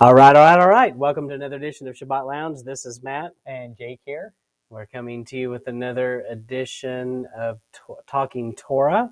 All 0.00 0.14
right, 0.14 0.36
all 0.36 0.44
right, 0.44 0.60
all 0.60 0.68
right. 0.68 0.94
Welcome 0.94 1.28
to 1.30 1.34
another 1.34 1.56
edition 1.56 1.88
of 1.88 1.96
Shabbat 1.96 2.26
Lounge. 2.26 2.62
This 2.64 2.86
is 2.86 3.02
Matt. 3.02 3.32
And 3.46 3.76
Jake 3.78 4.00
here. 4.04 4.34
We're 4.70 4.86
coming 4.86 5.24
to 5.26 5.38
you 5.38 5.50
with 5.50 5.68
another 5.68 6.24
edition 6.30 7.26
of 7.36 7.60
T- 7.72 7.94
Talking 8.06 8.54
Torah. 8.54 9.10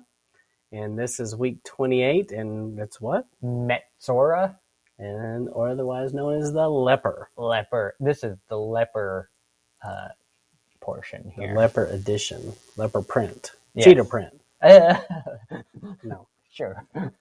And 0.71 0.97
this 0.99 1.19
is 1.19 1.35
week 1.35 1.63
28, 1.65 2.31
and 2.31 2.79
it's 2.79 3.01
what? 3.01 3.27
Metzora 3.43 4.57
And 4.99 5.49
or 5.53 5.69
otherwise 5.69 6.13
known 6.13 6.41
as 6.41 6.53
the 6.53 6.69
leper. 6.69 7.31
leper. 7.37 7.95
This 7.99 8.23
is 8.23 8.37
the 8.49 8.57
leper 8.59 9.29
uh, 9.85 10.09
portion 10.81 11.33
The 11.37 11.47
here. 11.47 11.55
leper 11.57 11.85
edition. 11.87 12.53
Leper 12.77 13.01
print. 13.03 13.51
Yes. 13.75 13.85
Cheetah 13.85 14.05
print. 14.05 14.41
Uh, 14.61 14.99
No. 16.03 16.27
sure. 16.51 16.85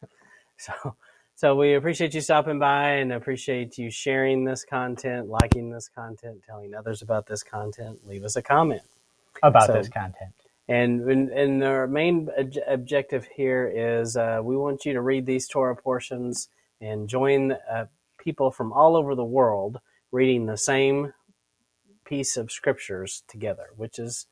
So 0.58 0.96
so 1.36 1.54
we 1.54 1.74
appreciate 1.74 2.14
you 2.14 2.22
stopping 2.22 2.58
by 2.58 2.92
and 2.92 3.12
appreciate 3.12 3.76
you 3.76 3.90
sharing 3.90 4.44
this 4.44 4.64
content, 4.64 5.28
liking 5.28 5.70
this 5.70 5.88
content, 5.88 6.42
telling 6.48 6.74
others 6.74 7.02
about 7.02 7.26
this 7.26 7.42
content. 7.42 8.00
Leave 8.06 8.24
us 8.24 8.36
a 8.36 8.42
comment. 8.42 8.82
About 9.42 9.66
So- 9.66 9.74
this 9.74 9.88
content. 9.88 10.32
And 10.68 11.08
and, 11.08 11.28
and 11.28 11.62
our 11.62 11.86
main 11.86 12.28
ob- 12.36 12.54
objective 12.66 13.28
here 13.36 13.70
is 13.72 14.16
uh, 14.16 14.40
we 14.42 14.56
want 14.56 14.84
you 14.84 14.94
to 14.94 15.00
read 15.00 15.24
these 15.24 15.46
Torah 15.46 15.76
portions 15.76 16.48
and 16.80 17.08
join 17.08 17.52
uh, 17.52 17.86
people 18.18 18.50
from 18.50 18.72
all 18.72 18.96
over 18.96 19.14
the 19.14 19.24
world 19.24 19.78
reading 20.10 20.46
the 20.46 20.56
same 20.56 21.12
piece 22.04 22.36
of 22.36 22.50
scriptures 22.50 23.22
together, 23.28 23.66
which 23.76 23.98
is 23.98 24.26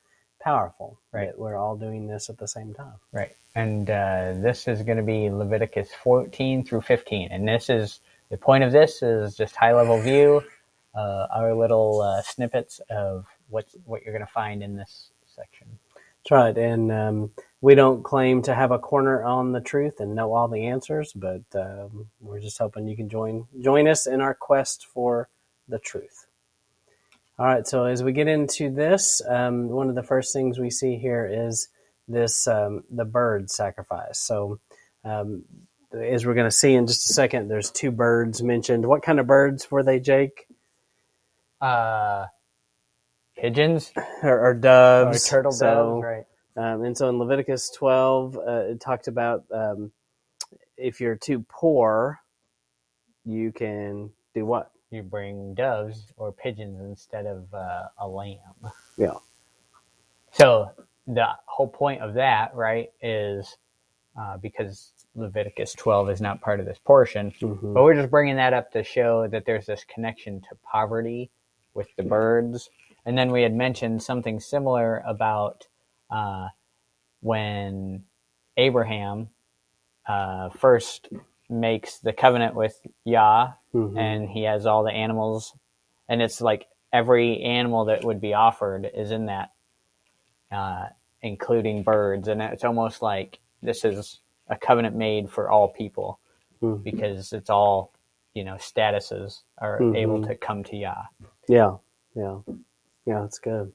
powerful. 0.44 1.00
Right. 1.10 1.36
We're 1.36 1.56
all 1.56 1.76
doing 1.76 2.06
this 2.06 2.28
at 2.28 2.38
the 2.38 2.46
same 2.46 2.74
time. 2.74 2.94
Right. 3.12 3.34
And 3.54 3.88
uh, 3.88 4.34
this 4.36 4.68
is 4.68 4.82
going 4.82 4.98
to 4.98 5.02
be 5.02 5.30
Leviticus 5.30 5.88
14 6.02 6.64
through 6.64 6.82
15. 6.82 7.28
And 7.32 7.48
this 7.48 7.70
is 7.70 8.00
the 8.30 8.36
point 8.36 8.62
of 8.62 8.70
this 8.72 9.02
is 9.02 9.36
just 9.36 9.56
high 9.56 9.72
level 9.72 10.00
view, 10.00 10.42
uh, 10.94 11.26
our 11.34 11.54
little 11.54 12.02
uh, 12.02 12.22
snippets 12.22 12.80
of 12.90 13.26
what 13.48 13.66
what 13.84 14.02
you're 14.02 14.14
going 14.14 14.26
to 14.26 14.32
find 14.32 14.62
in 14.62 14.76
this 14.76 15.10
section. 15.26 15.78
That's 15.96 16.30
right. 16.30 16.56
And 16.56 16.92
um, 16.92 17.30
we 17.60 17.74
don't 17.74 18.02
claim 18.02 18.42
to 18.42 18.54
have 18.54 18.70
a 18.70 18.78
corner 18.78 19.24
on 19.24 19.52
the 19.52 19.60
truth 19.60 20.00
and 20.00 20.14
know 20.14 20.32
all 20.32 20.48
the 20.48 20.66
answers, 20.66 21.12
but 21.12 21.42
um, 21.54 22.06
we're 22.20 22.40
just 22.40 22.58
hoping 22.58 22.88
you 22.88 22.96
can 22.96 23.08
join 23.08 23.46
join 23.60 23.88
us 23.88 24.06
in 24.06 24.20
our 24.20 24.34
quest 24.34 24.86
for 24.86 25.28
the 25.68 25.78
truth. 25.78 26.26
All 27.38 27.46
right. 27.46 27.66
So 27.66 27.84
as 27.84 28.02
we 28.02 28.12
get 28.12 28.28
into 28.28 28.70
this, 28.70 29.22
um, 29.28 29.68
one 29.68 29.88
of 29.88 29.96
the 29.96 30.04
first 30.04 30.32
things 30.32 30.58
we 30.58 30.70
see 30.70 30.98
here 30.98 31.28
is 31.32 31.68
this 32.08 32.46
um, 32.48 32.84
the 32.90 33.04
bird 33.04 33.50
sacrifice. 33.50 34.20
So 34.20 34.60
um, 35.04 35.44
as 35.92 36.26
we're 36.26 36.34
going 36.34 36.50
to 36.50 36.56
see 36.56 36.74
in 36.74 36.86
just 36.86 37.10
a 37.10 37.14
second, 37.14 37.48
there's 37.48 37.70
two 37.70 37.90
birds 37.90 38.42
mentioned. 38.42 38.86
What 38.86 39.02
kind 39.02 39.20
of 39.20 39.26
birds 39.26 39.70
were 39.70 39.82
they, 39.82 40.00
Jake? 40.00 40.46
Uh, 41.60 42.26
pigeons 43.38 43.92
Or, 44.22 44.32
or 44.40 44.54
or 45.00 45.18
doves? 45.18 45.24
turtle 45.24 45.56
doves, 45.56 46.00
right? 46.00 46.24
Um, 46.56 46.84
and 46.84 46.96
so 46.96 47.08
in 47.08 47.18
Leviticus 47.18 47.70
12, 47.76 48.36
uh, 48.38 48.42
it 48.70 48.80
talked 48.80 49.08
about 49.08 49.44
um, 49.52 49.92
if 50.76 51.00
you're 51.00 51.16
too 51.16 51.44
poor, 51.48 52.20
you 53.24 53.52
can 53.52 54.10
do 54.34 54.46
what? 54.46 54.70
You 54.90 55.02
bring 55.02 55.54
doves 55.54 56.12
or 56.16 56.32
pigeons 56.32 56.80
instead 56.80 57.26
of 57.26 57.52
uh, 57.52 57.84
a 57.98 58.06
lamb. 58.08 58.38
Yeah. 58.96 59.14
So 60.32 60.70
the 61.06 61.26
whole 61.46 61.68
point 61.68 62.00
of 62.02 62.14
that, 62.14 62.54
right, 62.54 62.90
is 63.02 63.56
uh, 64.18 64.36
because 64.38 64.92
Leviticus 65.16 65.72
12 65.74 66.10
is 66.10 66.20
not 66.20 66.40
part 66.40 66.60
of 66.60 66.66
this 66.66 66.78
portion, 66.78 67.32
Mhm. 67.40 67.74
but 67.74 67.82
we're 67.82 67.94
just 67.94 68.10
bringing 68.10 68.36
that 68.36 68.52
up 68.52 68.70
to 68.72 68.82
show 68.84 69.26
that 69.28 69.44
there's 69.44 69.66
this 69.66 69.84
connection 69.84 70.40
to 70.42 70.54
poverty 70.62 71.30
with 71.74 71.88
the 71.96 72.02
birds. 72.04 72.70
And 73.06 73.16
then 73.18 73.30
we 73.32 73.42
had 73.42 73.54
mentioned 73.54 74.02
something 74.02 74.40
similar 74.40 75.02
about 75.06 75.66
uh, 76.10 76.48
when 77.20 78.04
Abraham 78.56 79.28
uh, 80.06 80.50
first 80.50 81.08
makes 81.48 81.98
the 81.98 82.12
covenant 82.12 82.54
with 82.54 82.80
Yah, 83.04 83.52
Mhm. 83.74 83.98
and 83.98 84.28
he 84.28 84.42
has 84.44 84.66
all 84.66 84.82
the 84.82 84.92
animals, 84.92 85.56
and 86.08 86.22
it's 86.22 86.40
like 86.40 86.66
every 86.92 87.42
animal 87.42 87.86
that 87.86 88.04
would 88.04 88.20
be 88.20 88.34
offered 88.34 88.86
is 88.94 89.10
in 89.10 89.26
that, 89.26 89.50
uh, 90.50 90.88
including 91.22 91.82
birds, 91.82 92.28
and 92.28 92.40
it's 92.42 92.64
almost 92.64 93.02
like 93.02 93.40
this 93.62 93.84
is 93.84 94.20
a 94.48 94.56
covenant 94.56 94.94
made 94.94 95.30
for 95.30 95.50
all 95.50 95.68
people 95.68 96.18
Mhm. 96.62 96.82
because 96.82 97.32
it's 97.32 97.50
all 97.50 97.90
you 98.34 98.44
know 98.44 98.54
statuses 98.54 99.42
are 99.58 99.80
Mhm. 99.80 99.96
able 99.96 100.22
to 100.22 100.34
come 100.36 100.64
to 100.64 100.76
Yah. 100.76 101.04
Yeah, 101.48 101.76
yeah, 102.14 102.40
yeah. 103.06 103.20
That's 103.20 103.38
good. 103.38 103.72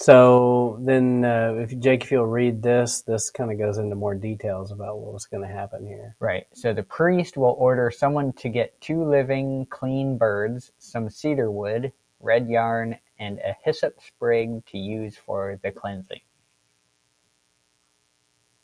So 0.00 0.78
then, 0.80 1.26
uh, 1.26 1.56
if 1.58 1.78
Jake, 1.78 2.04
if 2.04 2.10
you'll 2.10 2.24
read 2.24 2.62
this, 2.62 3.02
this 3.02 3.28
kind 3.28 3.52
of 3.52 3.58
goes 3.58 3.76
into 3.76 3.94
more 3.94 4.14
details 4.14 4.72
about 4.72 4.98
what 4.98 5.12
was 5.12 5.26
going 5.26 5.46
to 5.46 5.54
happen 5.54 5.86
here. 5.86 6.16
Right. 6.20 6.46
So 6.54 6.72
the 6.72 6.82
priest 6.82 7.36
will 7.36 7.54
order 7.58 7.90
someone 7.90 8.32
to 8.34 8.48
get 8.48 8.80
two 8.80 9.04
living, 9.04 9.66
clean 9.68 10.16
birds, 10.16 10.72
some 10.78 11.10
cedar 11.10 11.50
wood, 11.50 11.92
red 12.18 12.48
yarn, 12.48 12.96
and 13.18 13.40
a 13.40 13.54
hyssop 13.62 14.00
sprig 14.00 14.64
to 14.68 14.78
use 14.78 15.18
for 15.18 15.60
the 15.62 15.70
cleansing. 15.70 16.22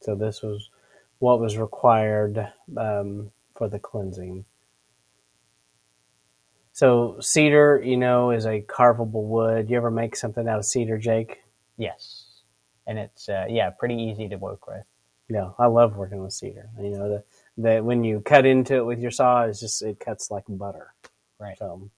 So 0.01 0.15
this 0.15 0.41
was 0.41 0.71
what 1.19 1.39
was 1.39 1.59
required 1.59 2.51
um, 2.79 3.31
for 3.55 3.69
the 3.69 3.79
cleansing. 3.79 4.47
So 6.76 7.16
cedar, 7.20 7.81
you 7.82 7.97
know, 7.97 8.32
is 8.32 8.44
a 8.44 8.60
carvable 8.60 9.25
wood. 9.25 9.70
You 9.70 9.78
ever 9.78 9.91
make 9.91 10.14
something 10.14 10.47
out 10.47 10.59
of 10.59 10.66
cedar, 10.66 10.98
Jake? 10.98 11.38
Yes. 11.78 12.26
And 12.87 12.98
it's 12.98 13.31
uh, 13.31 13.47
yeah, 13.48 13.70
pretty 13.70 13.94
easy 13.94 14.28
to 14.28 14.37
work 14.37 14.66
with. 14.66 14.84
Yeah, 15.31 15.53
I 15.59 15.69
love 15.69 15.97
working 15.97 16.22
with 16.22 16.34
cedar. 16.34 16.69
You 16.78 16.91
know, 16.91 17.09
the, 17.09 17.25
the 17.56 17.81
when 17.82 18.04
you 18.04 18.20
cut 18.20 18.44
into 18.44 18.76
it 18.76 18.84
with 18.84 19.00
your 19.00 19.10
saw, 19.10 19.44
it's 19.44 19.59
just 19.59 19.81
it 19.81 19.98
cuts 20.00 20.31
like 20.31 20.44
butter. 20.50 20.92
Right. 21.41 21.56
So, 21.56 21.88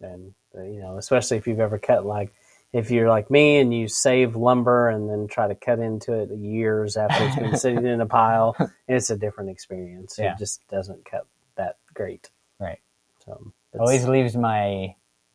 and 0.00 0.32
uh, 0.56 0.62
you 0.62 0.80
know, 0.80 0.96
especially 0.96 1.36
if 1.36 1.46
you've 1.46 1.60
ever 1.60 1.78
cut 1.78 2.06
like 2.06 2.32
if 2.72 2.90
you're 2.90 3.10
like 3.10 3.30
me 3.30 3.58
and 3.58 3.74
you 3.74 3.88
save 3.88 4.36
lumber 4.36 4.88
and 4.88 5.10
then 5.10 5.28
try 5.28 5.48
to 5.48 5.54
cut 5.54 5.80
into 5.80 6.14
it 6.14 6.30
years 6.30 6.96
after 6.96 7.26
it's 7.26 7.36
been 7.36 7.56
sitting 7.58 7.84
in 7.84 8.00
a 8.00 8.06
pile, 8.06 8.56
it's 8.88 9.10
a 9.10 9.18
different 9.18 9.50
experience. 9.50 10.16
Yeah. 10.18 10.32
It 10.32 10.38
just 10.38 10.66
doesn't 10.68 11.04
cut 11.04 11.26
that 11.56 11.76
great. 11.92 12.30
Right. 12.58 12.80
So 13.26 13.52
Always 13.78 14.06
leaves 14.06 14.36
my 14.36 14.94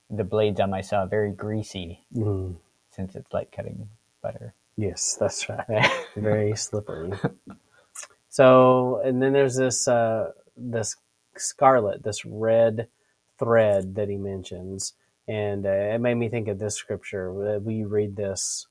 the 0.10 0.24
blades 0.24 0.60
on 0.60 0.70
my 0.70 0.82
saw 0.82 1.06
very 1.06 1.32
greasy 1.32 2.06
Mm, 2.16 2.56
since 2.92 3.16
it's 3.16 3.32
like 3.34 3.52
cutting 3.52 3.90
butter. 4.22 4.54
yes, 4.78 5.16
that's 5.20 5.48
right. 5.50 5.92
Very 6.16 6.56
slippery. 6.56 7.12
So, 8.30 9.02
and 9.04 9.22
then 9.22 9.34
there's 9.34 9.56
this 9.56 9.88
uh, 9.88 10.32
this 10.58 10.96
scarlet, 11.38 12.04
this 12.04 12.26
red 12.26 12.88
thread 13.40 13.96
that 13.96 14.10
he 14.10 14.18
mentions, 14.18 14.94
and 15.28 15.66
uh, 15.66 15.70
it 15.70 16.00
made 16.02 16.16
me 16.16 16.30
think 16.30 16.48
of 16.48 16.60
this 16.60 16.76
scripture. 16.76 17.30
Uh, 17.56 17.60
Will 17.60 17.72
you 17.74 17.88
read 17.88 18.16
this? 18.16 18.68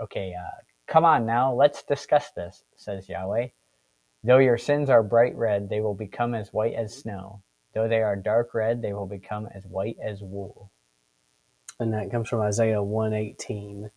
Okay, 0.00 0.34
uh, 0.38 0.60
come 0.86 1.04
on 1.04 1.24
now, 1.26 1.52
let's 1.54 1.82
discuss 1.82 2.30
this, 2.36 2.62
says 2.76 3.08
Yahweh. 3.08 3.48
Though 4.24 4.38
your 4.38 4.58
sins 4.58 4.90
are 4.90 5.02
bright 5.02 5.36
red, 5.36 5.68
they 5.68 5.80
will 5.80 5.94
become 5.94 6.34
as 6.34 6.52
white 6.52 6.74
as 6.74 6.94
snow. 6.96 7.42
Though 7.76 7.88
they 7.88 8.00
are 8.00 8.16
dark 8.16 8.54
red, 8.54 8.80
they 8.80 8.94
will 8.94 9.06
become 9.06 9.46
as 9.54 9.66
white 9.66 9.98
as 10.02 10.22
wool. 10.22 10.70
And 11.78 11.92
that 11.92 12.10
comes 12.10 12.26
from 12.26 12.40
Isaiah 12.40 12.82
one 12.82 13.12
eighteen. 13.12 13.90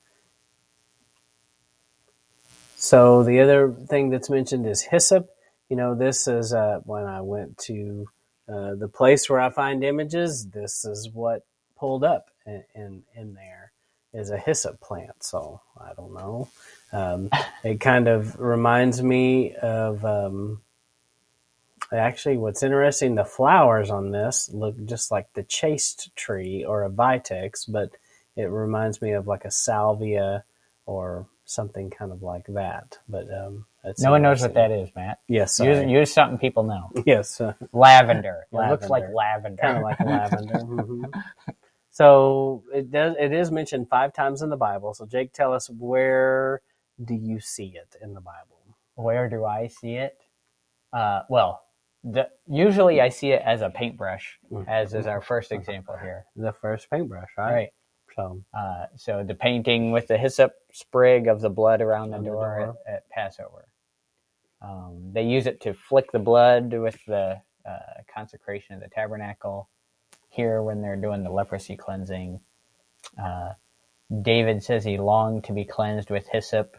So 2.76 3.24
the 3.24 3.40
other 3.40 3.72
thing 3.72 4.10
that's 4.10 4.30
mentioned 4.30 4.68
is 4.68 4.82
hyssop. 4.82 5.30
You 5.70 5.78
know, 5.78 5.96
this 5.96 6.28
is 6.28 6.54
uh, 6.54 6.82
when 6.84 7.06
I 7.06 7.22
went 7.22 7.58
to 7.70 8.10
uh, 8.50 8.76
the 8.76 8.90
place 8.90 9.30
where 9.30 9.40
I 9.40 9.50
find 9.50 9.82
images. 9.82 10.48
This 10.48 10.84
is 10.84 11.10
what 11.14 11.46
pulled 11.78 12.04
up 12.04 12.32
in, 12.46 12.66
in 12.76 13.04
in 13.16 13.34
there 13.34 13.72
is 14.12 14.30
a 14.30 14.38
hyssop 14.38 14.82
plant. 14.82 15.24
So 15.24 15.62
I 15.80 15.94
don't 15.96 16.14
know. 16.14 16.50
Um, 16.92 17.30
it 17.64 17.80
kind 17.80 18.10
of 18.10 18.38
reminds 18.38 19.02
me 19.02 19.56
of. 19.56 20.04
Um, 20.04 20.64
Actually, 21.94 22.38
what's 22.38 22.62
interesting, 22.64 23.16
the 23.16 23.26
flowers 23.26 23.90
on 23.90 24.12
this 24.12 24.50
look 24.54 24.76
just 24.86 25.12
like 25.12 25.34
the 25.34 25.44
chaste 25.44 26.16
tree 26.16 26.64
or 26.64 26.84
a 26.84 26.90
vitex, 26.90 27.66
but 27.72 27.92
it 28.36 28.46
reminds 28.46 29.02
me 29.02 29.12
of 29.14 29.28
like 29.28 29.44
a 29.46 29.52
salvia 29.52 30.44
or 30.86 31.28
something 31.46 31.90
kind 31.90 32.12
of 32.12 32.22
like 32.22 32.46
that. 32.50 33.00
But 33.08 33.26
um, 33.34 33.66
No 34.00 34.12
one 34.12 34.22
knows 34.22 34.42
what 34.42 34.54
that 34.54 34.72
is, 34.72 34.90
Matt. 34.96 35.20
Yes, 35.28 35.60
Use, 35.60 35.84
use 35.90 36.14
something 36.14 36.38
people 36.38 36.64
know. 36.64 36.92
yes, 37.06 37.42
uh, 37.42 37.54
Lavender. 37.74 38.46
It 38.52 38.56
looks 38.70 38.90
like 38.90 39.04
Lavender. 39.14 39.58
lavender. 39.58 39.62
kind 39.62 39.78
of 39.78 39.84
like 39.84 40.00
lavender. 40.06 40.54
Mhm. 40.60 41.24
So 41.90 42.64
it 42.74 42.92
does. 42.92 43.16
It 43.20 43.34
is 43.34 43.52
mentioned 43.52 43.90
five 43.90 44.14
times 44.14 44.42
in 44.42 44.50
the 44.50 44.58
Bible. 44.58 44.94
So 44.94 45.06
Jake, 45.06 45.34
tell 45.34 45.54
us 45.54 45.70
where 45.70 46.62
do 47.04 47.14
you 47.16 47.40
see 47.40 47.74
it 47.76 47.96
in 48.02 48.14
the 48.14 48.22
Bible? 48.22 48.78
Where 48.96 49.28
do 49.30 49.44
I 49.46 49.68
see 49.68 49.96
it? 49.96 50.18
Uh, 50.94 51.22
well, 51.30 51.64
the, 52.04 52.30
usually 52.48 53.02
I 53.02 53.10
see 53.10 53.32
it 53.32 53.42
as 53.46 53.62
a 53.62 53.70
paintbrush, 53.70 54.40
Mm. 54.52 54.68
as 54.68 54.94
is 54.94 55.08
our 55.08 55.22
first 55.22 55.52
example 55.52 55.96
here. 56.02 56.26
The 56.36 56.54
first 56.54 56.90
paintbrush, 56.90 57.30
right? 57.38 57.54
Right. 57.54 57.70
So, 58.16 58.42
Uh, 58.54 58.86
so 58.96 59.24
the 59.24 59.36
painting 59.36 59.92
with 59.92 60.08
the 60.08 60.18
hyssop 60.18 60.54
sprig 60.72 61.28
of 61.28 61.42
the 61.42 61.50
blood 61.50 61.82
around 61.82 62.12
the 62.12 62.18
On 62.18 62.24
the 62.24 62.30
door, 62.30 62.60
door. 62.60 62.78
At, 62.88 62.94
at 62.96 63.10
Passover. 63.10 63.68
Um, 64.62 65.12
they 65.14 65.24
use 65.24 65.48
it 65.48 65.62
to 65.62 65.74
flick 65.74 66.12
the 66.12 66.20
blood 66.20 66.74
with 66.74 66.98
the 67.06 67.42
uh, 67.66 67.80
consecration 68.14 68.76
of 68.76 68.82
the 68.82 68.90
tabernacle. 68.90 69.70
Here, 70.30 70.62
when 70.62 70.82
they're 70.82 70.96
doing 70.98 71.24
the 71.24 71.32
leprosy 71.32 71.76
cleansing, 71.78 72.40
uh, 73.22 73.54
David 74.22 74.64
says 74.64 74.84
he 74.84 74.98
longed 74.98 75.44
to 75.46 75.54
be 75.54 75.64
cleansed 75.66 76.10
with 76.10 76.28
hyssop, 76.28 76.76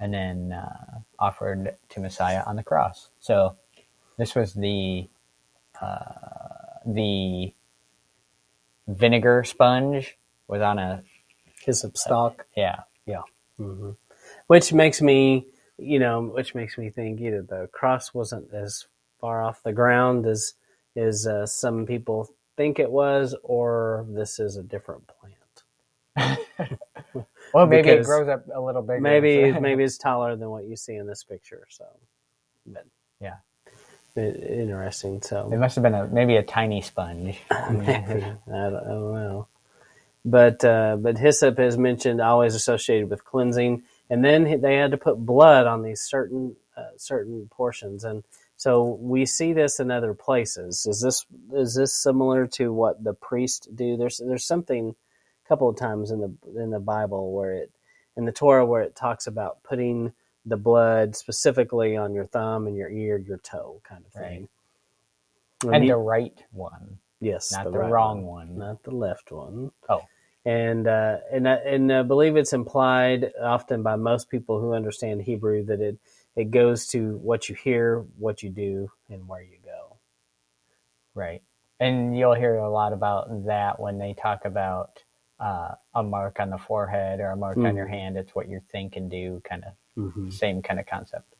and 0.00 0.12
then 0.14 0.52
uh, 0.52 1.00
offered 1.18 1.76
to 1.90 2.00
Messiah 2.00 2.42
on 2.46 2.56
the 2.56 2.62
cross. 2.64 3.10
So, 3.20 3.56
this 4.20 4.34
was 4.34 4.54
the 4.54 5.08
uh, 5.80 6.78
the 6.86 7.52
vinegar 8.88 9.44
sponge 9.44 10.18
was 10.48 10.60
on 10.60 10.78
a 10.78 11.02
hyssop 11.64 11.96
stalk. 11.96 12.46
yeah 13.06 13.22
hmm 13.56 13.90
Which 14.46 14.72
makes 14.72 15.00
me, 15.00 15.46
you 15.78 15.98
know, 15.98 16.22
which 16.22 16.54
makes 16.54 16.76
me 16.78 16.90
think 16.90 17.20
either 17.20 17.42
the 17.42 17.68
cross 17.72 18.12
wasn't 18.14 18.52
as 18.52 18.86
far 19.20 19.42
off 19.42 19.62
the 19.62 19.72
ground 19.72 20.26
as 20.26 20.54
as 20.96 21.26
uh, 21.26 21.46
some 21.46 21.86
people 21.86 22.28
think 22.56 22.78
it 22.78 22.90
was, 22.90 23.34
or 23.42 24.04
this 24.08 24.38
is 24.38 24.56
a 24.56 24.62
different 24.62 25.04
plant. 26.16 26.38
Well, 27.52 27.66
maybe 27.66 27.88
Because 27.88 28.06
it 28.06 28.08
grows 28.08 28.28
up 28.28 28.44
a 28.54 28.60
little 28.60 28.82
bigger. 28.82 29.00
Maybe 29.00 29.52
maybe 29.60 29.82
it's 29.84 29.98
taller 29.98 30.36
than 30.36 30.50
what 30.50 30.64
you 30.66 30.76
see 30.76 30.94
in 30.94 31.06
this 31.06 31.24
picture. 31.24 31.66
So, 31.68 31.84
but 32.66 32.86
Yeah. 33.20 33.36
Interesting. 34.16 35.22
So 35.22 35.50
it 35.52 35.58
must 35.58 35.76
have 35.76 35.82
been 35.82 35.94
a 35.94 36.06
maybe 36.06 36.36
a 36.36 36.42
tiny 36.42 36.82
sponge. 36.82 37.38
Maybe. 37.70 37.90
I, 37.92 38.24
don't, 38.24 38.46
I 38.48 38.88
don't 38.88 39.14
know. 39.14 39.48
But 40.24 40.64
uh, 40.64 40.96
but 40.96 41.18
hyssop 41.18 41.58
is 41.58 41.78
mentioned 41.78 42.20
always 42.20 42.54
associated 42.54 43.08
with 43.08 43.24
cleansing, 43.24 43.82
and 44.10 44.24
then 44.24 44.60
they 44.60 44.76
had 44.76 44.90
to 44.90 44.96
put 44.96 45.18
blood 45.18 45.66
on 45.66 45.82
these 45.82 46.00
certain 46.00 46.56
uh, 46.76 46.96
certain 46.96 47.48
portions, 47.50 48.04
and 48.04 48.24
so 48.56 48.98
we 49.00 49.24
see 49.24 49.54
this 49.54 49.80
in 49.80 49.90
other 49.90 50.12
places. 50.12 50.84
Is 50.86 51.00
this 51.00 51.24
is 51.54 51.74
this 51.74 51.94
similar 51.94 52.46
to 52.48 52.72
what 52.72 53.02
the 53.02 53.14
priests 53.14 53.66
do? 53.74 53.96
There's 53.96 54.18
there's 54.18 54.44
something 54.44 54.94
a 55.44 55.48
couple 55.48 55.68
of 55.68 55.76
times 55.76 56.10
in 56.10 56.20
the 56.20 56.60
in 56.60 56.70
the 56.70 56.80
Bible 56.80 57.32
where 57.32 57.54
it 57.54 57.70
in 58.16 58.26
the 58.26 58.32
Torah 58.32 58.66
where 58.66 58.82
it 58.82 58.94
talks 58.94 59.26
about 59.26 59.62
putting 59.62 60.12
the 60.46 60.56
blood 60.56 61.14
specifically 61.16 61.96
on 61.96 62.14
your 62.14 62.26
thumb 62.26 62.66
and 62.66 62.76
your 62.76 62.90
ear, 62.90 63.18
your 63.18 63.38
toe, 63.38 63.80
kind 63.84 64.04
of 64.06 64.12
thing. 64.12 64.48
and 65.70 65.84
you- 65.84 65.92
the 65.92 65.96
right 65.98 66.42
one, 66.52 66.98
yes, 67.20 67.52
not 67.52 67.64
the, 67.64 67.78
right 67.78 67.90
wrong 67.90 68.24
one. 68.24 68.56
not 68.56 68.82
the 68.82 68.90
left 68.92 69.30
one. 69.30 69.70
Oh. 69.88 70.02
and 70.46 70.88
uh, 70.88 71.18
and 71.30 71.46
I- 71.46 71.56
and 71.56 71.92
I 71.92 72.02
believe 72.02 72.36
it's 72.36 72.54
implied 72.54 73.32
often 73.38 73.82
by 73.82 73.96
most 73.96 74.30
people 74.30 74.58
who 74.58 74.72
understand 74.72 75.20
Hebrew 75.22 75.64
that 75.66 75.80
it 75.82 75.98
it 76.36 76.50
goes 76.50 76.86
to 76.88 77.18
what 77.18 77.48
you 77.50 77.54
hear, 77.54 78.00
what 78.18 78.42
you 78.42 78.48
do, 78.48 78.90
and 79.10 79.28
where 79.28 79.42
you 79.42 79.58
go. 79.62 79.98
Right. 81.14 81.42
And 81.78 82.16
you'll 82.16 82.34
hear 82.34 82.54
a 82.56 82.70
lot 82.70 82.92
about 82.94 83.46
that 83.46 83.78
when 83.80 83.98
they 83.98 84.14
talk 84.14 84.44
about 84.46 85.02
uh, 85.38 85.74
a 85.94 86.02
mark 86.02 86.38
on 86.40 86.50
the 86.50 86.58
forehead 86.58 87.18
or 87.20 87.30
a 87.30 87.36
mark 87.36 87.56
on 87.56 87.64
Mhm. 87.64 87.76
your 87.76 87.86
hand. 87.86 88.16
It's 88.18 88.34
what 88.34 88.48
you 88.48 88.60
think 88.70 88.96
and 88.96 89.10
do, 89.10 89.40
kind 89.44 89.64
of 89.64 89.72
Mm-hmm. 89.98 90.30
same 90.30 90.62
kind 90.62 90.80
of 90.80 90.86
concept. 90.86 91.34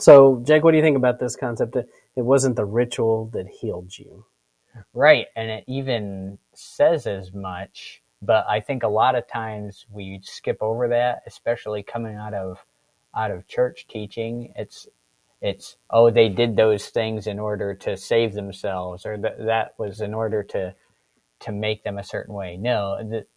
So, 0.00 0.42
Jake, 0.46 0.64
what 0.64 0.72
do 0.72 0.78
you 0.78 0.82
think 0.82 0.96
about 0.96 1.20
this 1.20 1.36
concept 1.36 1.76
it 2.16 2.22
wasn't 2.22 2.56
the 2.56 2.64
ritual 2.66 3.30
that 3.34 3.48
healed 3.48 3.98
you? 3.98 4.26
Right. 4.94 5.26
And 5.36 5.50
it 5.50 5.64
even 5.68 6.38
says 6.54 7.06
as 7.06 7.32
much, 7.32 8.02
but 8.22 8.46
I 8.48 8.60
think 8.60 8.82
a 8.82 8.88
lot 8.88 9.14
of 9.14 9.28
times 9.28 9.86
we 9.90 10.20
skip 10.22 10.58
over 10.60 10.88
that, 10.88 11.22
especially 11.26 11.82
coming 11.82 12.16
out 12.16 12.34
of 12.34 12.64
out 13.16 13.30
of 13.30 13.46
church 13.48 13.86
teaching. 13.88 14.52
It's 14.56 14.88
it's 15.40 15.76
oh 15.90 16.10
they 16.10 16.28
did 16.28 16.56
those 16.56 16.86
things 16.88 17.26
in 17.26 17.38
order 17.38 17.74
to 17.74 17.96
save 17.96 18.34
themselves 18.34 19.06
or 19.06 19.16
that 19.18 19.38
that 19.46 19.74
was 19.78 20.00
in 20.00 20.14
order 20.14 20.42
to 20.44 20.74
to 21.40 21.52
make 21.52 21.84
them 21.84 21.98
a 21.98 22.04
certain 22.04 22.34
way. 22.34 22.56
No, 22.56 22.98
th- 23.10 23.28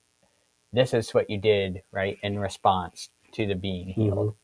this 0.74 0.94
is 0.94 1.14
what 1.14 1.30
you 1.30 1.38
did, 1.38 1.82
right, 1.92 2.18
in 2.24 2.40
response 2.40 3.10
to 3.34 3.46
the 3.46 3.56
being 3.56 3.90
healed. 3.90 4.36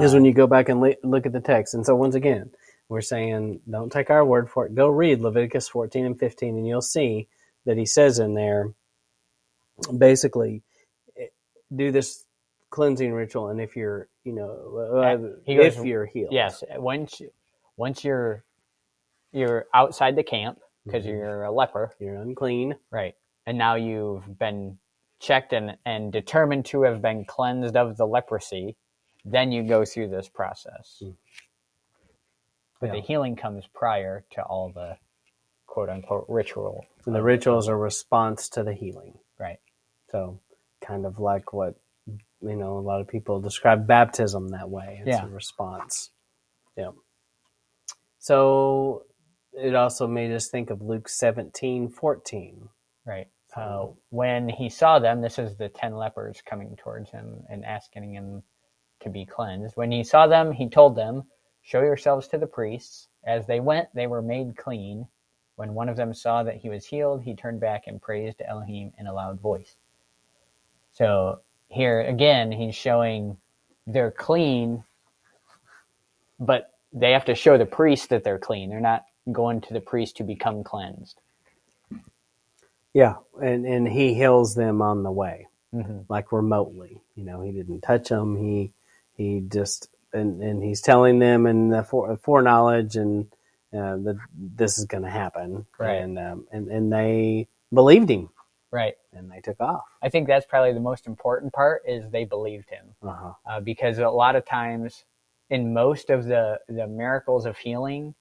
Is 0.00 0.14
when 0.14 0.24
you 0.24 0.32
go 0.32 0.46
back 0.46 0.68
and 0.70 0.80
le- 0.80 0.96
look 1.02 1.26
at 1.26 1.32
the 1.32 1.40
text. 1.40 1.74
And 1.74 1.84
so, 1.84 1.94
once 1.94 2.14
again, 2.14 2.50
we're 2.88 3.02
saying 3.02 3.60
don't 3.70 3.92
take 3.92 4.08
our 4.10 4.24
word 4.24 4.48
for 4.50 4.64
it. 4.66 4.74
Go 4.74 4.88
read 4.88 5.20
Leviticus 5.20 5.68
14 5.68 6.06
and 6.06 6.18
15, 6.18 6.56
and 6.56 6.66
you'll 6.66 6.80
see 6.80 7.28
that 7.66 7.76
he 7.76 7.84
says 7.86 8.18
in 8.18 8.34
there 8.34 8.72
basically 9.96 10.62
eh, 11.18 11.26
do 11.74 11.90
this 11.90 12.24
cleansing 12.70 13.12
ritual. 13.12 13.48
And 13.48 13.60
if 13.60 13.76
you're, 13.76 14.08
you 14.24 14.32
know, 14.32 15.00
uh, 15.02 15.16
goes- 15.16 15.76
if 15.78 15.84
you're 15.84 16.06
healed. 16.06 16.32
Yes, 16.32 16.62
once 16.76 17.20
once 17.76 18.04
you're 18.04 18.44
you're 19.32 19.66
outside 19.74 20.14
the 20.16 20.22
camp 20.22 20.60
because 20.84 21.04
Mhm. 21.04 21.08
you're 21.10 21.44
a 21.44 21.50
leper, 21.50 21.94
You're 21.98 22.16
unclean. 22.16 22.76
right? 22.90 23.14
And 23.46 23.56
now 23.56 23.76
you've 23.76 24.38
been 24.38 24.78
checked 25.22 25.52
and 25.52 25.76
and 25.86 26.12
determined 26.12 26.66
to 26.66 26.82
have 26.82 27.00
been 27.00 27.24
cleansed 27.24 27.76
of 27.76 27.96
the 27.96 28.06
leprosy. 28.06 28.76
Then 29.24 29.52
you 29.52 29.62
go 29.62 29.84
through 29.84 30.08
this 30.08 30.28
process. 30.28 31.00
Mm. 31.02 31.16
But 32.80 32.86
Yeah. 32.88 32.92
the 32.94 33.00
healing 33.00 33.36
comes 33.36 33.66
prior 33.68 34.24
to 34.30 34.42
all 34.42 34.70
the 34.70 34.98
quote 35.66 35.88
unquote 35.88 36.26
ritual. 36.28 36.84
And 37.06 37.14
the 37.14 37.22
rituals 37.22 37.68
are 37.68 37.74
a 37.74 37.78
response 37.78 38.48
to 38.50 38.64
the 38.64 38.74
healing. 38.74 39.18
Right. 39.38 39.60
So, 40.10 40.40
kind 40.80 41.06
of 41.06 41.18
like 41.20 41.52
what, 41.52 41.76
you 42.06 42.56
know, 42.56 42.78
a 42.78 42.80
lot 42.80 43.00
of 43.00 43.06
people 43.08 43.40
describe 43.40 43.86
baptism 43.86 44.48
that 44.48 44.68
way. 44.68 44.98
It's 45.00 45.08
Yeah. 45.08 45.24
a 45.24 45.28
response. 45.28 46.10
Yeah. 46.76 46.90
So, 48.18 49.06
it 49.52 49.74
also 49.74 50.06
made 50.08 50.32
us 50.32 50.48
think 50.48 50.70
of 50.70 50.82
Luke 50.82 51.08
17 51.08 51.88
14. 51.88 52.68
Right. 53.06 53.28
Uh, 53.54 53.86
when 54.10 54.48
he 54.48 54.68
saw 54.68 54.98
them, 54.98 55.20
this 55.20 55.38
is 55.38 55.56
the 55.56 55.68
ten 55.68 55.94
lepers 55.94 56.42
coming 56.44 56.76
towards 56.76 57.10
him 57.10 57.42
and 57.50 57.64
asking 57.64 58.14
him 58.14 58.42
to 59.00 59.10
be 59.10 59.26
cleansed. 59.26 59.76
When 59.76 59.92
he 59.92 60.04
saw 60.04 60.26
them, 60.26 60.52
he 60.52 60.68
told 60.68 60.96
them, 60.96 61.24
Show 61.62 61.82
yourselves 61.82 62.26
to 62.28 62.38
the 62.38 62.46
priests. 62.46 63.08
As 63.24 63.46
they 63.46 63.60
went, 63.60 63.88
they 63.94 64.06
were 64.06 64.22
made 64.22 64.56
clean. 64.56 65.06
When 65.56 65.74
one 65.74 65.88
of 65.88 65.96
them 65.96 66.12
saw 66.12 66.42
that 66.42 66.56
he 66.56 66.68
was 66.68 66.86
healed, 66.86 67.22
he 67.22 67.34
turned 67.34 67.60
back 67.60 67.84
and 67.86 68.02
praised 68.02 68.42
Elohim 68.42 68.92
in 68.98 69.06
a 69.06 69.12
loud 69.12 69.40
voice. 69.40 69.76
So 70.92 71.40
here 71.68 72.00
again, 72.00 72.50
he's 72.50 72.74
showing 72.74 73.36
they're 73.86 74.10
clean, 74.10 74.84
but 76.40 76.72
they 76.92 77.12
have 77.12 77.24
to 77.26 77.34
show 77.34 77.56
the 77.56 77.66
priest 77.66 78.10
that 78.10 78.24
they're 78.24 78.38
clean. 78.38 78.70
They're 78.70 78.80
not 78.80 79.04
going 79.30 79.60
to 79.62 79.72
the 79.72 79.80
priest 79.80 80.16
to 80.16 80.24
become 80.24 80.64
cleansed. 80.64 81.21
Yeah. 82.94 83.16
And, 83.40 83.64
and 83.66 83.88
he 83.88 84.14
heals 84.14 84.54
them 84.54 84.82
on 84.82 85.02
the 85.02 85.12
way. 85.12 85.48
Mm-hmm. 85.74 86.00
like 86.10 86.32
remotely. 86.32 87.00
You 87.14 87.24
know, 87.24 87.40
he 87.40 87.50
didn't 87.50 87.80
touch 87.80 88.10
them. 88.10 88.36
He 88.36 88.74
he 89.14 89.40
just 89.40 89.88
and 90.12 90.42
and 90.42 90.62
he's 90.62 90.82
telling 90.82 91.18
them 91.18 91.46
and 91.46 91.72
the 91.72 91.82
fore, 91.82 92.14
foreknowledge 92.18 92.96
and 92.96 93.24
uh, 93.72 93.96
that 93.96 94.18
this 94.36 94.76
is 94.76 94.84
going 94.84 95.04
to 95.04 95.08
happen. 95.08 95.64
Right. 95.78 95.94
And 95.94 96.18
um, 96.18 96.46
and 96.52 96.68
and 96.68 96.92
they 96.92 97.48
believed 97.72 98.10
him 98.10 98.28
Right. 98.70 98.96
and 99.14 99.30
they 99.30 99.40
took 99.40 99.60
off. 99.62 99.84
I 100.02 100.10
think 100.10 100.26
that's 100.26 100.44
probably 100.44 100.74
the 100.74 100.80
most 100.80 101.06
important 101.06 101.54
part 101.54 101.84
is 101.88 102.04
they 102.10 102.26
believed 102.26 102.68
him 102.68 102.94
Uh-huh. 103.02 103.32
uh, 103.46 103.60
because 103.60 103.98
a 103.98 104.10
lot 104.10 104.36
of 104.36 104.44
times 104.44 105.04
in 105.48 105.72
most 105.72 106.10
of 106.10 106.26
the 106.26 106.60
the 106.68 106.86
miracles 106.86 107.46
of 107.46 107.56
healing, 107.56 108.14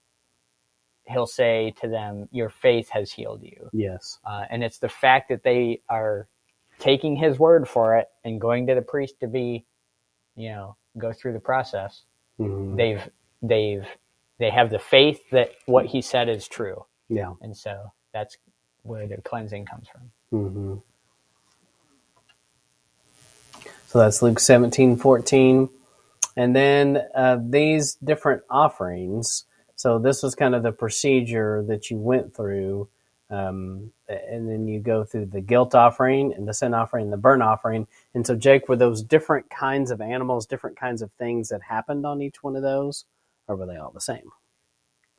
he'll 1.08 1.28
say 1.28 1.74
to 1.82 1.88
them, 1.88 2.30
"Your 2.32 2.50
faith 2.50 2.90
has 2.92 3.12
healed 3.12 3.44
you," 3.44 3.70
Yes. 3.74 4.20
uh, 4.26 4.46
and 4.50 4.64
it's 4.64 4.80
the 4.80 4.90
fact 4.90 5.30
that 5.30 5.44
they 5.44 5.82
are 5.90 6.28
taking 6.80 7.16
his 7.16 7.40
word 7.40 7.68
for 7.68 7.98
it 7.98 8.08
and 8.24 8.42
going 8.42 8.68
to 8.68 8.76
the 8.76 8.82
priest 8.82 9.20
to 9.22 9.28
be, 9.28 9.66
you 10.36 10.50
know, 10.50 10.76
go 10.98 11.14
through 11.14 11.34
the 11.34 11.40
process. 11.40 12.04
Mhm. 12.40 12.78
They've 12.78 13.10
they've 13.42 13.88
they 14.40 14.50
have 14.52 14.70
the 14.72 14.80
faith 14.80 15.22
that 15.32 15.52
what 15.68 15.86
he 15.88 16.02
said 16.02 16.30
is 16.30 16.48
true, 16.48 16.86
Yeah. 17.10 17.34
and 17.42 17.56
so 17.56 17.92
that's 18.14 18.38
where 18.84 19.08
the 19.08 19.22
cleansing 19.22 19.66
comes 19.66 19.88
from. 19.90 20.12
hmm 20.32 20.76
So 23.88 24.00
that's 24.00 24.22
Luke 24.22 24.40
17, 24.40 24.98
14. 24.98 25.70
And 26.38 26.56
then 26.56 27.04
uh, 27.16 27.40
these 27.42 27.96
different 27.96 28.44
offerings. 28.50 29.46
So 29.82 30.00
this 30.00 30.24
was 30.24 30.36
kind 30.36 30.56
of 30.56 30.64
the 30.64 30.74
procedure 30.74 31.64
that 31.70 31.92
you 31.92 31.98
went 31.98 32.36
through 32.36 32.88
Um, 33.30 33.92
and 34.10 34.50
then 34.50 34.70
you 34.70 34.80
go 34.82 35.04
through 35.06 35.28
the 35.28 35.42
guilt 35.42 35.76
offering 35.76 36.34
and 36.34 36.48
the 36.48 36.56
sin 36.56 36.74
offering 36.76 37.06
and 37.06 37.14
the 37.14 37.18
burnt 37.18 37.44
offering. 37.44 37.88
And 38.16 38.26
so, 38.28 38.38
Jake, 38.38 38.70
were 38.70 38.78
those 38.78 39.04
different 39.04 39.52
kinds 39.52 39.92
of 39.92 40.02
animals, 40.02 40.48
different 40.48 40.80
kinds 40.80 41.04
of 41.04 41.12
things 41.14 41.50
that 41.50 41.62
happened 41.64 42.08
on 42.08 42.24
each 42.24 42.44
one 42.44 42.56
of 42.56 42.64
those, 42.64 43.06
or 43.50 43.58
were 43.58 43.68
they 43.68 43.78
all 43.78 43.92
the 43.92 44.02
same? 44.02 44.32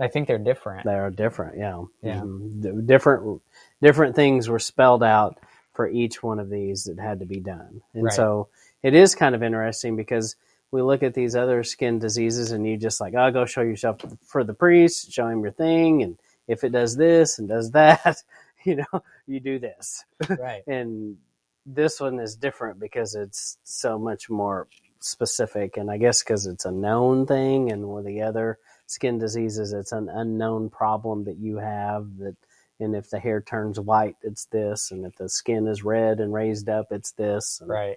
I 0.00 0.08
think 0.08 0.28
they're 0.28 0.38
different. 0.38 0.86
They 0.86 0.94
are 0.94 1.10
different, 1.10 1.58
yeah. 1.58 1.82
Yeah. 2.02 2.22
Mhm. 2.24 2.86
Different, 2.86 3.42
different 3.82 4.16
things 4.16 4.48
were 4.48 4.60
spelled 4.60 5.04
out 5.04 5.38
for 5.74 5.88
each 5.88 6.22
one 6.22 6.40
of 6.40 6.50
these 6.50 6.84
that 6.84 7.00
had 7.00 7.20
to 7.20 7.26
be 7.26 7.40
done. 7.40 7.82
And 7.94 8.04
Right. 8.04 8.14
so 8.14 8.48
it 8.82 8.94
is 8.94 9.14
kind 9.14 9.34
of 9.34 9.42
interesting 9.42 9.96
because 9.96 10.36
we 10.72 10.80
look 10.80 11.02
at 11.02 11.14
these 11.14 11.36
other 11.36 11.62
skin 11.62 11.98
diseases 11.98 12.50
and 12.50 12.66
you 12.66 12.78
just 12.78 13.00
like, 13.00 13.14
oh, 13.14 13.30
go 13.30 13.44
show 13.44 13.60
yourself 13.60 14.00
for 14.24 14.42
the 14.42 14.54
priest, 14.54 15.12
show 15.12 15.28
him 15.28 15.42
your 15.42 15.52
thing. 15.52 16.02
And 16.02 16.18
if 16.48 16.64
it 16.64 16.72
does 16.72 16.96
this 16.96 17.38
and 17.38 17.48
does 17.48 17.70
that, 17.72 18.16
you 18.64 18.76
know, 18.76 19.02
you 19.26 19.38
do 19.38 19.58
this. 19.58 20.04
right. 20.28 20.62
And 20.66 21.18
this 21.66 22.00
one 22.00 22.18
is 22.18 22.34
different 22.34 22.80
because 22.80 23.14
it's 23.14 23.58
so 23.62 23.98
much 23.98 24.30
more 24.30 24.66
specific. 25.00 25.76
And 25.76 25.90
I 25.90 25.98
guess 25.98 26.22
because 26.22 26.46
it's 26.46 26.64
a 26.64 26.72
known 26.72 27.26
thing, 27.26 27.70
and 27.70 27.88
with 27.88 28.06
the 28.06 28.22
other 28.22 28.58
skin 28.86 29.18
diseases, 29.18 29.74
it's 29.74 29.92
an 29.92 30.08
unknown 30.08 30.70
problem 30.70 31.24
that 31.24 31.36
you 31.36 31.58
have. 31.58 32.06
That, 32.18 32.36
and 32.80 32.96
if 32.96 33.10
the 33.10 33.20
hair 33.20 33.42
turns 33.42 33.78
white, 33.78 34.16
it's 34.22 34.46
this, 34.46 34.90
and 34.90 35.04
if 35.04 35.14
the 35.16 35.28
skin 35.28 35.68
is 35.68 35.84
red 35.84 36.18
and 36.18 36.32
raised 36.32 36.68
up, 36.68 36.86
it's 36.90 37.12
this. 37.12 37.60
And 37.60 37.68
Right. 37.68 37.96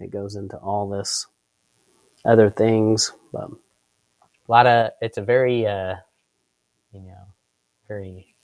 It 0.00 0.10
goes 0.10 0.36
into 0.36 0.56
all 0.56 0.88
this 0.88 1.26
other 2.24 2.50
things. 2.50 3.12
But 3.32 3.50
A 4.32 4.52
lot 4.52 4.66
of 4.66 4.92
it's 5.02 5.18
a 5.18 5.22
very 5.22 5.66
uh, 5.66 5.96
you 6.92 7.02
know, 7.02 7.26
very 7.88 8.34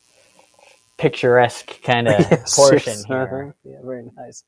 picturesque 0.99 1.83
kind 1.83 2.09
of 2.09 2.33
Yes, 2.51 2.53
portion 2.53 3.05
yes, 3.07 3.07
here. 3.07 3.49
uh-huh. 3.49 3.53
Yeah, 3.65 3.79
very 3.85 4.05
nice. 4.17 4.45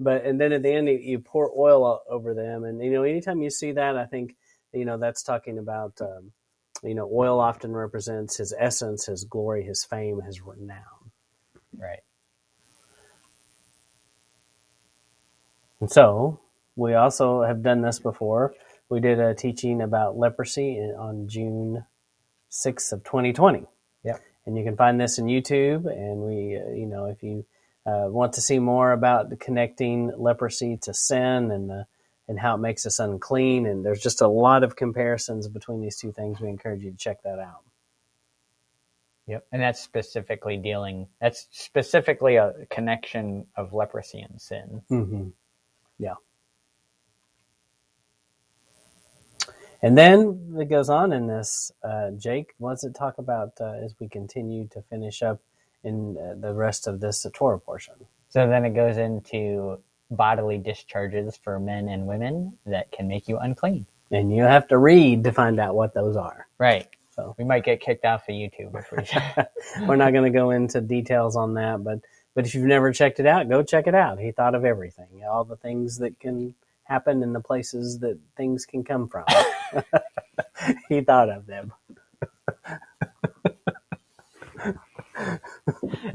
But 0.00 0.24
and 0.26 0.40
then 0.40 0.52
at 0.52 0.62
the 0.62 0.72
end, 0.72 0.88
you, 0.88 0.98
you 0.98 1.18
pour 1.20 1.50
oil 1.56 2.00
over 2.10 2.34
them, 2.34 2.64
and 2.64 2.82
you 2.82 2.92
know, 2.92 3.04
anytime 3.04 3.42
you 3.42 3.50
see 3.50 3.72
that, 3.72 3.96
I 3.96 4.06
think 4.06 4.36
you 4.72 4.84
know 4.84 4.98
that's 4.98 5.22
talking 5.22 5.58
about. 5.58 6.00
Um, 6.00 6.32
you 6.84 6.94
know, 6.94 7.10
oil 7.12 7.40
often 7.40 7.72
represents 7.74 8.36
his 8.38 8.54
essence, 8.58 9.06
his 9.06 9.24
glory, 9.24 9.64
his 9.64 9.84
fame, 9.84 10.20
his 10.22 10.42
renown. 10.42 11.12
Right. 11.78 12.00
And 15.80 15.90
so 15.90 16.40
we 16.76 16.94
also 16.94 17.42
have 17.42 17.62
done 17.62 17.80
this 17.80 17.98
before. 17.98 18.54
We 18.88 19.00
did 19.00 19.18
a 19.18 19.34
teaching 19.34 19.80
about 19.80 20.16
leprosy 20.16 20.78
on 20.78 21.26
June 21.26 21.84
6th 22.50 22.92
of 22.92 23.02
2020. 23.02 23.64
Yep. 24.04 24.20
And 24.44 24.56
you 24.56 24.62
can 24.62 24.76
find 24.76 25.00
this 25.00 25.18
in 25.18 25.26
YouTube. 25.26 25.86
And 25.90 26.20
we, 26.20 26.56
uh, 26.56 26.70
you 26.72 26.86
know, 26.86 27.06
if 27.06 27.22
you 27.22 27.44
uh, 27.86 28.06
want 28.08 28.34
to 28.34 28.40
see 28.40 28.58
more 28.58 28.92
about 28.92 29.30
the 29.30 29.36
connecting 29.36 30.12
leprosy 30.16 30.76
to 30.82 30.94
sin 30.94 31.50
and 31.50 31.68
the, 31.68 31.86
and 32.28 32.38
how 32.38 32.54
it 32.54 32.58
makes 32.58 32.84
us 32.86 32.98
unclean, 32.98 33.66
and 33.66 33.84
there's 33.84 34.02
just 34.02 34.20
a 34.20 34.28
lot 34.28 34.64
of 34.64 34.76
comparisons 34.76 35.48
between 35.48 35.80
these 35.80 35.96
two 35.96 36.12
things. 36.12 36.40
We 36.40 36.48
encourage 36.48 36.82
you 36.82 36.90
to 36.90 36.96
check 36.96 37.22
that 37.22 37.38
out. 37.38 37.62
Yep. 39.28 39.46
And 39.50 39.62
that's 39.62 39.80
specifically 39.80 40.56
dealing. 40.56 41.08
That's 41.20 41.48
specifically 41.50 42.36
a 42.36 42.66
connection 42.70 43.46
of 43.56 43.72
leprosy 43.72 44.20
and 44.20 44.40
sin. 44.40 44.82
Mm-hmm. 44.90 45.28
Yeah. 45.98 46.14
And 49.86 49.96
then 49.96 50.56
it 50.58 50.68
goes 50.68 50.90
on 50.90 51.12
in 51.12 51.28
this, 51.28 51.70
uh, 51.84 52.10
Jake, 52.10 52.54
what 52.58 52.72
does 52.72 52.82
it 52.82 52.96
talk 52.96 53.18
about 53.18 53.52
uh, 53.60 53.74
as 53.84 53.94
we 54.00 54.08
continue 54.08 54.66
to 54.72 54.82
finish 54.82 55.22
up 55.22 55.38
in 55.84 56.18
uh, 56.18 56.34
the 56.40 56.52
rest 56.52 56.88
of 56.88 56.98
this 56.98 57.24
Torah 57.32 57.60
portion? 57.60 57.94
So 58.28 58.48
then 58.48 58.64
it 58.64 58.74
goes 58.74 58.96
into 58.96 59.78
bodily 60.10 60.58
discharges 60.58 61.36
for 61.36 61.60
men 61.60 61.88
and 61.88 62.08
women 62.08 62.58
that 62.66 62.90
can 62.90 63.06
make 63.06 63.28
you 63.28 63.38
unclean. 63.38 63.86
And 64.10 64.34
you 64.34 64.42
have 64.42 64.66
to 64.68 64.76
read 64.76 65.22
to 65.22 65.30
find 65.30 65.60
out 65.60 65.76
what 65.76 65.94
those 65.94 66.16
are. 66.16 66.48
Right. 66.58 66.88
So. 67.14 67.36
we 67.38 67.44
might 67.44 67.64
get 67.64 67.80
kicked 67.80 68.04
off 68.04 68.28
of 68.28 68.34
YouTube. 68.34 68.72
We're 69.86 69.94
not 69.94 70.12
going 70.12 70.32
to 70.32 70.36
go 70.36 70.50
into 70.50 70.80
details 70.80 71.36
on 71.36 71.54
that, 71.54 71.84
but 71.84 72.00
but 72.34 72.44
if 72.44 72.56
you've 72.56 72.64
never 72.64 72.92
checked 72.92 73.20
it 73.20 73.26
out, 73.26 73.48
go 73.48 73.62
check 73.62 73.86
it 73.86 73.94
out. 73.94 74.18
He 74.18 74.32
thought 74.32 74.56
of 74.56 74.64
everything, 74.64 75.22
all 75.30 75.44
the 75.44 75.56
things 75.56 75.98
that 75.98 76.18
can 76.18 76.56
happen 76.86 77.22
and 77.22 77.34
the 77.34 77.40
places 77.40 77.98
that 78.00 78.18
things 78.36 78.64
can 78.64 78.84
come 78.84 79.08
from. 79.08 79.24
he 80.88 81.00
thought 81.00 81.28
of 81.28 81.46
them. 81.46 81.72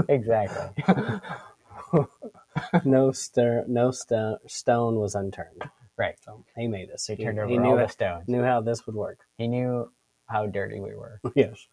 exactly. 0.09 0.85
no 2.85 3.11
stir, 3.11 3.65
no 3.67 3.91
sto- 3.91 4.39
stone 4.47 4.95
was 4.95 5.15
unturned. 5.15 5.63
Right. 5.97 6.15
So 6.23 6.43
he 6.55 6.67
made 6.67 6.89
us. 6.91 7.05
He 7.07 7.15
turned 7.15 7.39
over 7.39 7.49
he 7.49 7.57
all 7.57 7.63
knew, 7.63 7.77
the 7.77 7.87
stones. 7.87 8.27
knew 8.27 8.43
how 8.43 8.61
this 8.61 8.85
would 8.85 8.95
work. 8.95 9.19
He 9.37 9.47
knew 9.47 9.91
how 10.27 10.47
dirty 10.47 10.79
we 10.79 10.95
were. 10.95 11.19
yes. 11.35 11.67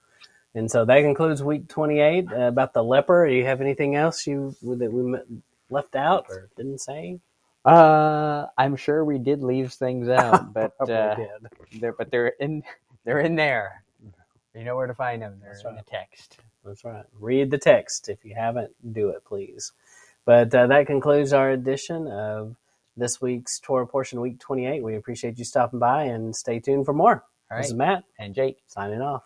And 0.55 0.71
so 0.71 0.85
that 0.85 1.01
concludes 1.01 1.43
week 1.43 1.69
28 1.69 2.33
uh, 2.33 2.37
about 2.41 2.73
the 2.73 2.83
leper. 2.83 3.29
Do 3.29 3.35
you 3.35 3.45
have 3.45 3.61
anything 3.61 3.95
else 3.95 4.27
you 4.27 4.55
that 4.63 4.93
we 4.93 5.15
m- 5.15 5.43
left 5.71 5.95
out 5.95 6.27
or 6.29 6.49
didn't 6.57 6.81
say? 6.81 7.21
Uh, 7.69 8.47
I'm 8.59 8.77
sure 8.77 9.05
we 9.05 9.19
did 9.19 9.43
leave 9.43 9.73
things 9.73 10.09
out, 10.11 10.55
but 10.55 10.73
uh, 10.81 11.17
did. 11.17 11.29
they're 11.81 11.93
but 11.95 12.11
they're 12.11 12.29
in 12.41 12.63
they're 13.05 13.21
in 13.21 13.37
there. 13.37 13.85
You 14.55 14.65
know 14.65 14.77
where 14.77 14.87
to 14.89 14.95
find 14.95 15.23
them. 15.23 15.39
They're 15.41 15.51
That's 15.53 15.65
in 15.65 15.75
right. 15.75 15.85
the 15.85 15.91
text. 15.91 16.39
That's 16.65 16.85
right. 16.85 17.05
Read 17.21 17.51
the 17.51 17.59
text. 17.59 18.09
If 18.09 18.25
you 18.25 18.35
haven't, 18.37 18.73
do 18.95 19.11
it, 19.11 19.25
please. 19.25 19.73
But 20.27 20.55
uh, 20.55 20.69
that 20.69 20.87
concludes 20.87 21.33
our 21.33 21.51
edition 21.51 22.09
of 22.09 22.57
this 22.97 23.21
week's 23.21 23.61
Torah 23.61 23.87
portion, 23.87 24.21
week 24.21 24.41
28. 24.41 24.83
We 24.85 24.97
appreciate 24.97 25.39
you 25.39 25.45
stopping 25.45 25.81
by 25.81 26.05
and 26.05 26.35
stay 26.37 26.61
tuned 26.61 26.87
for 26.87 26.95
more. 26.95 27.25
All 27.51 27.59
This 27.59 27.69
is. 27.69 27.75
Matt 27.75 28.05
And 28.19 28.35
Jake. 28.35 28.59
signing 28.67 29.03
off. 29.03 29.25